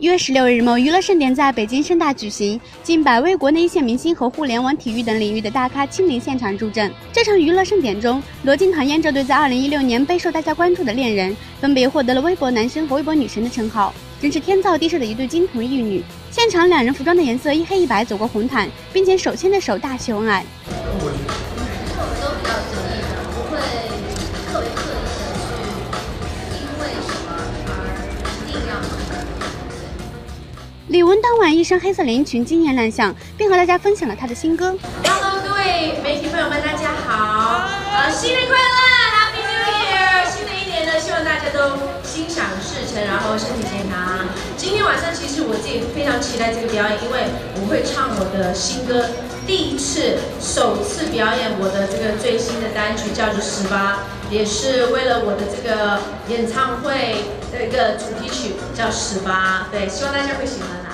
[0.00, 6.88] 一月十六日，某娱乐盛典在北京盛大举行，近百位国内一线明星和互联网、体育等领域的大咖亲临现场助阵。
[7.12, 13.92] 这场娱乐盛典中，罗晋、唐嫣这对在二零一六年备受大家关注的恋人，分别获得了微博男神和微博女神的称号，
[14.22, 16.00] 真是天造地设的一对金童玉女。
[16.30, 20.44] 现场两人服装的颜色一黑一白，走过红毯，并且手牵着手大秀恩爱。
[30.88, 34.74] 李玟当晚一身黑色连衣裙惊艳亮相，并和大家分享了她的新歌。
[35.04, 37.68] Hello，各位媒体朋友们，大家好！
[37.92, 38.64] 呃，新年快乐
[39.12, 40.24] ，Happy New Year！
[40.32, 44.24] 新的一年呢，希望大家都心想事成，然后身体健康。
[44.56, 47.20] 今天晚上其实我自己非常期待这个表演，因为
[47.60, 49.04] 我会唱我的新歌，
[49.48, 55.98] 第一次、首次表演我的这个最新的单曲，叫做《十八》，也是为了我的这个
[56.28, 59.66] 演唱会的一个主题曲，叫《十八》。
[59.72, 60.87] 对，希望大家会喜欢。